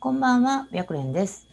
[0.00, 1.48] こんばんは、白蓮です。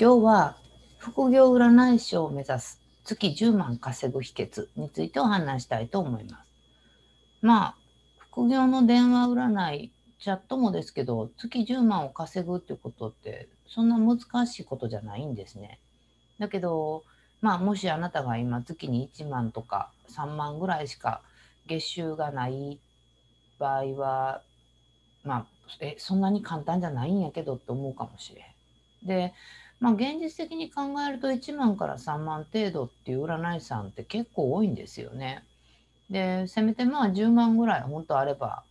[0.00, 0.56] 今日は
[0.96, 6.46] 副業占い師を目指す月10万稼ぐ秘訣についてお話したいと思います。
[7.42, 7.74] まあ、
[8.16, 15.78] 副業の電話占い、チャットもですけど、月10万を稼ぐってことって、そんな難しいことじゃないんですね。
[16.38, 17.04] だけど、
[17.42, 21.20] まあ、もしあなたが今月に1万とか3万ぐらいしか
[21.66, 22.80] 月収がない
[23.58, 24.40] 場合は、
[25.24, 25.46] まあ、
[25.80, 28.42] え、そんなに簡単じゃないんやけどって思うかもしれ
[29.04, 29.06] ん。
[29.06, 29.34] で、
[29.80, 35.44] まあ現実的に考えると1万から3万程度っていう占い師さんって結構多いんですよね。
[36.08, 38.64] で、せめてまあ10万ぐらい本当あれば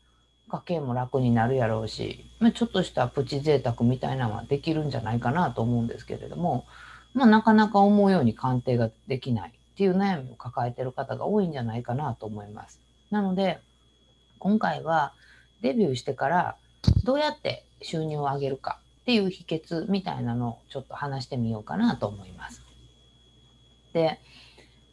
[0.47, 6.65] 家計も楽になるやろうし、まあ、ちょっとしたプチ贅沢みたいなのはできるんじゃないかなと思うんですけれども、
[7.13, 12.79] まあなかなか思うように鑑定ができないっていう悩みを抱えてる方が多いんじゃないかなと思います。
[13.09, 13.59] なので、
[14.39, 15.13] 今回は
[15.61, 16.55] デビューしてから
[17.03, 22.61] どうやって収入を上げるかっていう秘訣みたいなのをちょっと話してみようかなと思います。
[23.93, 24.19] で、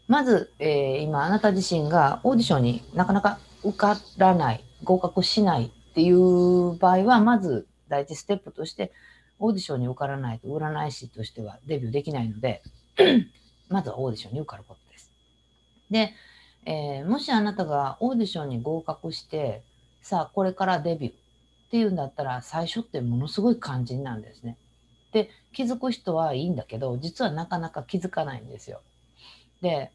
[0.07, 8.93] まず、えー今あなた自身がオーディションになかなか受からない、合格しないっていう場合は、まず第一ステップとして、
[9.39, 12.63] オーディションに受からないと占い師としてはデビューできないので、
[13.69, 15.13] まずはオーディションに受かることです。
[15.91, 16.15] で、
[16.65, 19.63] えーもしあなたがオーディションに合格して、
[20.01, 21.15] さあこれからデビュー
[21.69, 24.57] っていうんだったら最初ってものすごい肝心なんですね。
[25.13, 28.81] で気づく人はいいんだけど実はなかなか気づかないんですよ。
[29.61, 29.91] で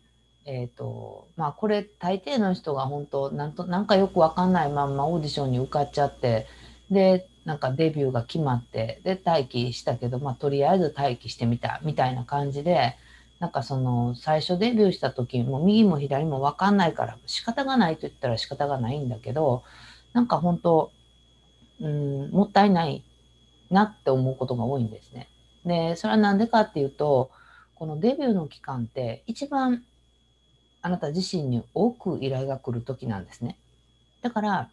[0.46, 6.46] えっ、とまあこれ大抵の人が本当なんとなんかよくわかんないまんまオーディションに受かっちゃって
[6.92, 12.96] でなんかデビューが決まってで待機したけどまあとりあえず待機してみたみたいな感じで
[13.40, 19.64] なんかその最初デビューした時も右も左もわかんないから仕方がないと言ったら仕方がないんだけど
[20.14, 20.92] なんか本当
[21.80, 23.04] うん、もったいない
[23.70, 25.30] なって思うことが多いんですね。
[25.66, 27.32] で、それはなんでかっていうと、
[27.76, 29.84] このデビューの期間って一番
[30.82, 33.58] あなた自身に多く依頼が来る時なんですね。
[34.22, 34.70] だから、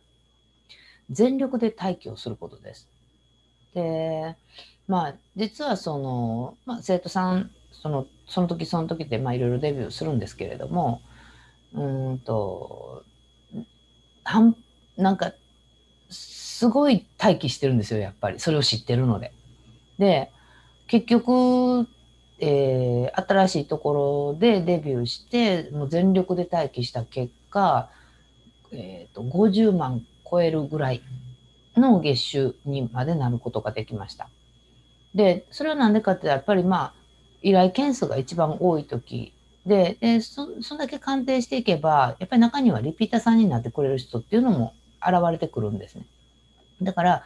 [1.10, 2.88] 全力で待機をすることです。
[3.74, 4.36] で、
[4.86, 11.02] まあ、実はその、まあ、生徒さん、その、その時その時で、まあ、いろいろデビューするんですけれども、
[11.72, 13.04] うんと、
[14.24, 14.56] はん、
[14.96, 15.32] なんか、
[16.60, 18.38] すごい待機してるんですよ、やっぱり。
[18.38, 19.32] それを知ってるので。
[19.98, 20.30] で、
[20.88, 21.88] 結局、
[22.38, 27.88] えー新しいところでデビューして、もう全力で待機した結果、
[28.72, 31.00] えーと、50万超えるぐらい
[31.78, 34.28] の月収にまでなることができました。
[35.14, 36.94] で、それはなんでかってやっぱりまあ、
[37.40, 39.32] 依頼件数が一番多い時
[39.64, 46.04] で、でそそんだけ鑑定していけば、やっぱり中にはリピーターさんになってくれる人っていうのも現れてくるんですね。
[46.82, 47.24] だから、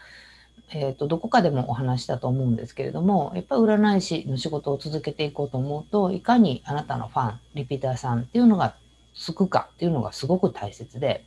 [0.72, 8.76] えー、とどこかでもお話したと思うんですけれどもやっぱり占い師の仕事を続けていこうと思うといかにあなたのファンリピーターさんっていうのが
[9.14, 11.24] つくかっていうのがすごく大切で、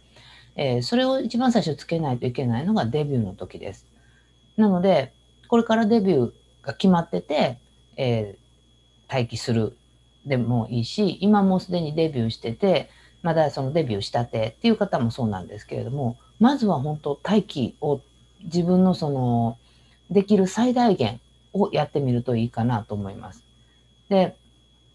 [0.55, 3.85] えーそれを一番最初つけないといけないのがデビューの時です。
[4.57, 5.13] なので
[5.47, 7.59] これからデビューが決まってて、
[7.95, 8.47] えー
[9.09, 9.77] 待機する
[10.25, 12.89] でもいいし今もうすでにデビューしてて
[13.23, 18.01] まだそのデビューしたてっていう方もそうなんですけれどもまずは本当待機を
[18.47, 19.57] 自分のその
[20.09, 21.19] できる最大限
[21.53, 23.43] をやってみるといいかなと思います。
[24.09, 24.35] で、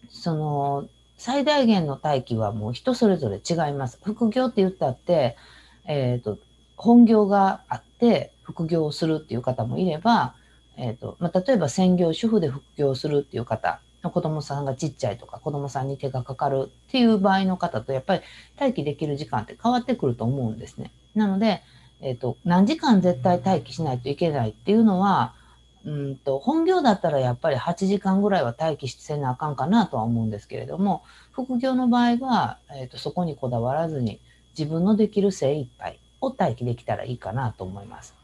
[0.09, 0.87] その
[1.17, 3.99] 最大限の待機はもう人それぞれ違います。
[4.03, 5.37] 副業って言ったって、
[5.85, 6.37] えっ、と、
[6.75, 10.35] 本業があって副業をするっていう方もいれば、
[10.75, 18.21] えっ、と、まあ、例えば専業主婦で副業するっていう方の、子供さんがちっちゃいとか子供さんに手がかかるっていう場合の方とやっぱり
[18.59, 20.91] 待機できる時間って変わってくると思うんですね。
[21.15, 21.61] なので、
[22.03, 25.33] えっ、と、何時間絶対待機しないといけないっていうのは、
[25.85, 34.19] うんと、本業だったらやっぱり8時間ぐらいは待機してなあかんかなとは思うんですけれども、副業の場合は、えっ、と、そこにこだわらずに
[34.57, 38.15] 自分のできる精一杯を待機できたらいいかなと思います。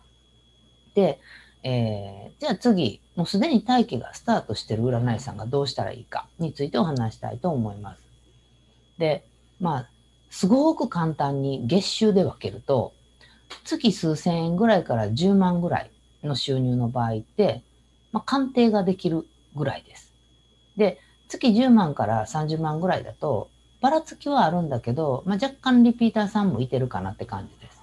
[0.93, 1.19] で、
[1.63, 8.01] えーじゃあ次、もうすでに待機がスタートしてる占い師さんがどうしたらいいかについてお話したいと思います。
[8.97, 9.25] で、
[9.59, 9.89] まあ、
[10.29, 12.93] すごく簡単に月収で分けると、
[13.63, 15.91] 月数千円ぐらいから10万ぐらい
[16.23, 17.63] の収入の場合って、
[18.11, 19.25] まあ、鑑定ができる
[19.55, 20.13] ぐらいです。
[20.77, 23.49] で、月10万から30万ぐらいだと、
[23.81, 27.81] ばらつきはあるんだけど、まあ、若干リピーターさんもいてるかなって感じです。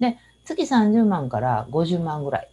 [0.00, 2.50] で、月30万から50万ぐらい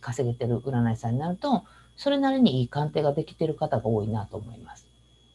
[0.00, 1.64] 稼げてる占い師さんになると、
[1.96, 4.86] それなりにいい鑑定ができてる方が多いなと思います。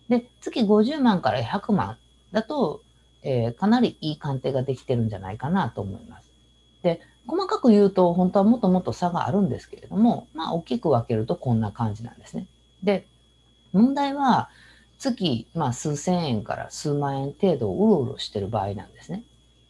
[0.09, 1.97] で、月50万から100万
[2.31, 2.81] だと、
[3.21, 6.22] えーかなりいい鑑定ができてるんじゃないかなと思います。
[6.83, 12.47] で、細かく言うと本当はもっともっと差があるんですけれども、まあ大きく分けるとこんな感じなんですね。
[12.83, 13.07] で、
[13.71, 14.49] 問題は
[14.99, 19.23] 月、まあ、数千円から数万円程度をうろうろしてる場合なんですね。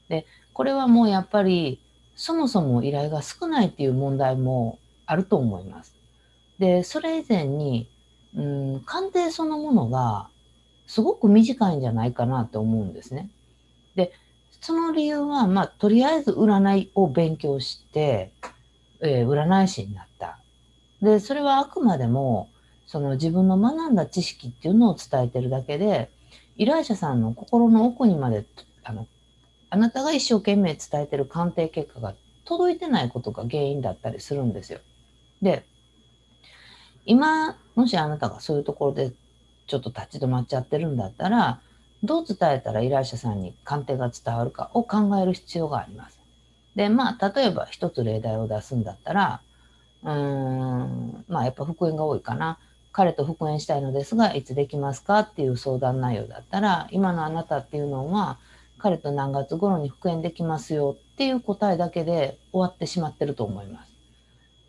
[0.09, 1.81] で、これはもうやっぱり
[2.15, 5.95] そもそも依頼が少ないっていう問題もあると思います。
[6.59, 7.89] で、それ以前に、
[8.35, 8.41] う
[8.77, 10.29] ん、鑑定そのものが
[10.85, 13.29] すごく短いんじゃないかなと思うんですね。
[13.95, 14.11] で、
[14.63, 18.31] その理由は、まあ、とりあえず占いを勉強して、
[19.01, 20.39] えー、占い師になった。
[21.01, 22.49] で、それはあくまでも、
[22.87, 26.09] その自分の学んだ知識っていうのを伝えてるだけで、
[26.55, 28.45] 依頼者さんの心の奥にまで、
[28.85, 29.05] あの、
[29.69, 32.15] あなたが一生懸命伝えてる鑑定結果が
[32.45, 34.79] 届いてないことが原因だったりするんですよ。
[35.41, 35.65] で、
[37.05, 39.11] 今、もしあなたがそういうところで
[39.67, 41.59] ちょっと立ち止まっちゃってるんだったら、
[42.03, 46.19] どう伝えたら依頼者さんに鑑定が伝わるかを考える必要があります。
[46.75, 49.41] で、まあ、例えば一つ例題を出すんだったら、
[50.03, 52.59] うーん、まあ、やっぱ復縁が多いかな。
[52.91, 58.37] 彼と復縁したいのですが、いつできますかっていう相談内容だったら、今のあなたっていうのは、
[58.77, 63.93] 彼と何月頃に復縁できますよっていう答えだけで終わってしまってると思います。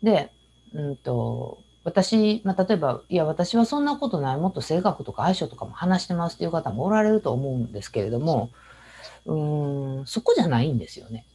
[0.01, 0.31] で、
[0.73, 8.49] うんと、私、まあ、例えば、いや、私はそんなことない、もっと性格とか相性とかも話してますっていう方もおられると思うんですけれども、
[9.25, 11.25] うん、そこじゃないんですよね。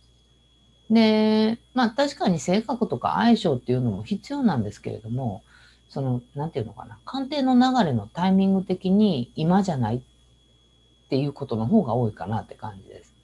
[0.90, 5.44] で、まあ確かに性格とか相性っていうのも必要なんですけれども、
[5.88, 10.00] その、なんていうのかな、鑑定の流れのタイミング的に今じゃないっ
[11.08, 13.14] ていうことの方が多いかなって感じです。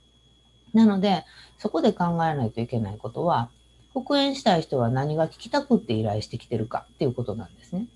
[0.74, 1.24] なので、
[1.58, 3.50] そこで考えないといけないことは、
[3.96, 7.86] 復縁したい人は何が聞きたくって依頼してきてるかっていうことなんですね。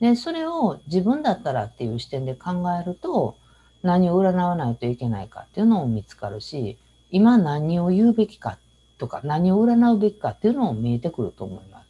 [0.00, 3.34] で、それを自分だったらっていう視点で考えると、
[3.82, 6.78] 何を占わないといけないかっていうのも見つかるし、
[7.10, 8.58] 今何を言うべきか
[8.98, 11.88] とか、何を占うべきかっていうのも見えてくると思います。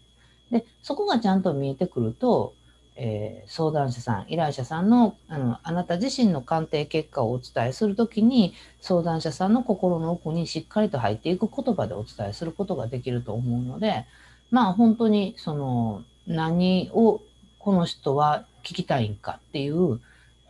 [0.50, 2.54] で、そこがちゃんと見えてくると、
[3.02, 8.52] えー、相談者さん、依頼者さんのあのあなた自身の鑑定結果をお伝えするときに、
[8.82, 14.04] 相談者さんの心の奥にしっかりと入っていく言葉でお伝えすることができると思うので、
[14.50, 17.22] まあ本当にその何を
[17.58, 19.98] この人は聞きたいんかっていう、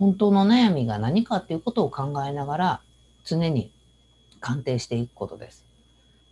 [0.01, 2.81] 本当の悩みが何かっていうことを考えながら
[3.23, 3.71] 常に
[4.41, 5.65] 鑑定していくことです。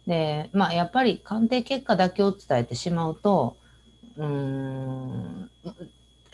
[0.09, 3.57] で、まあやっぱり鑑定結果だけを伝えてしまうと、
[4.17, 5.51] うーん、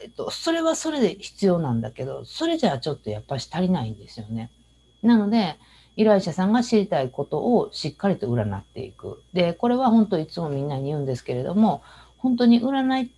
[0.03, 4.51] えっと、それはそれで必要なんだけど、それじゃあちょっとやっぱし足りないんですよね。
[5.03, 5.57] なので、
[5.97, 9.23] 依頼者さんが知りたいことをしっかりと占っていく。
[9.33, 11.83] で、これは本当いつもみんなに言うんですけれども、
[12.19, 13.11] 本当に占い、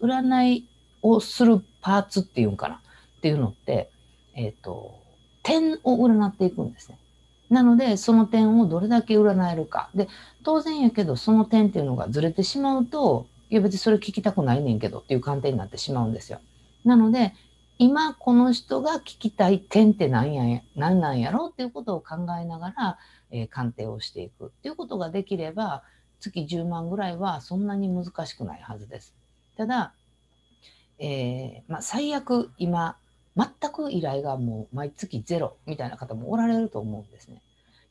[0.00, 0.66] 占い
[1.02, 2.78] をするパーツっていうんかなっ
[3.20, 3.90] ていうのって、
[4.34, 4.98] えっ、と、
[5.42, 6.98] 点を占っていくんですね。
[7.48, 9.90] なので、その点をどれだけ占えるか。
[9.94, 10.08] で、
[10.44, 16.40] 当然やけど、その点っていうのがずれてしまうと、いや別にそれ聞きたくないねんけどっていう観点になってしまうんですよ。
[16.84, 17.34] なので、
[17.78, 22.98] 今この人が聞きたい点って何や何なんやろうっていうことを考えながら、
[23.30, 25.82] えー、鑑定をしていくっていうことができれば、
[26.20, 29.14] 月10万ぐらいはそんなに難しくないはずです。
[29.56, 29.94] ただ、
[30.98, 32.96] えー、まあ、最悪今、
[33.36, 37.42] 全く依頼がもう毎月ゼロみたいな方もおられると思うんですね。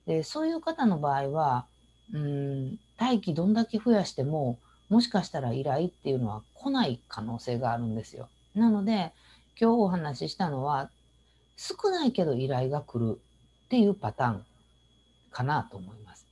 [0.06, 1.66] で、そういう方の場合は、
[2.14, 4.60] うん、待機どんだけ増やしても、
[4.90, 8.28] もしかしたら依頼っていうのは来ない可能性があるんですよ。
[8.56, 9.12] なので、
[9.60, 10.90] 今日お話ししたのは、
[11.58, 13.20] 少ないけど依頼が来る
[13.66, 14.46] っていうパターン
[15.32, 16.26] かなと思います。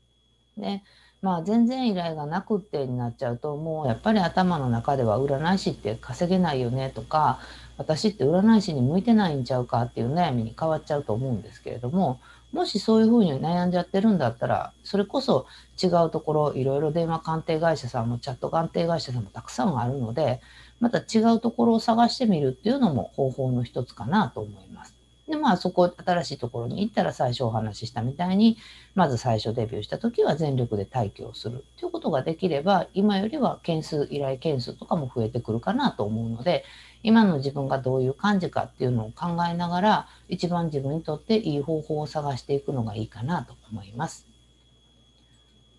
[0.57, 0.81] で、
[1.21, 7.39] まあ全然依頼がなくってになっちゃうと、もうやっぱり頭の中では占い師って稼げないよねとか、
[7.77, 12.19] 私って占い師に向いてないんちゃうかっていう悩みに変わっちゃうと思うんですけれども、
[12.51, 15.45] もしそういうふうに悩んじゃってるんだったら、それこそ
[15.81, 20.41] 違うところ、いろいろ電話鑑定会社さんもチャット鑑定会社さんもたくさんあるので、
[20.79, 24.96] また違うところを探してみるっていうのも方法の一つかなと思います。
[25.27, 28.57] で、まあそこ、新しいところに行ったら最初お話ししたみたいに、
[28.95, 36.63] まず最初デビューした時は全力で待機をするということができれば、今よりは件数、依頼件数とかも増えてくるかなと思うので、
[37.03, 44.27] 今の自分がどういう感じかっていうのを考えながら、一番自分にとっていい方法を探していくのがいいかなと思います。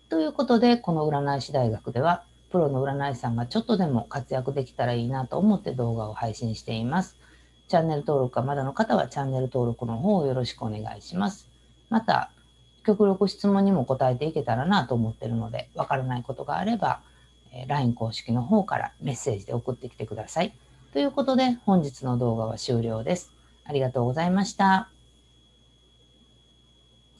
[0.09, 7.18] ということで、この占い師大学では、プロの占い師さんがちょっとでも活躍できたらいいなと思って動画を配信しています。
[7.69, 11.47] チャンネル登録がまだの方はチャンネル登録の方をよろしくお願いします。
[11.89, 12.31] また、
[12.85, 17.01] 極力質問にも答えていけたらなと思ってるので、わからないことがあれば、
[17.67, 20.53] LINE 公式の方からメッセージで送ってきてください。
[20.93, 23.31] ということで本日の動画は終了です。
[23.65, 24.89] ありがとうございました。